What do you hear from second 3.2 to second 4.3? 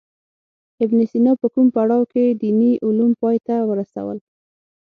پای ته ورسول.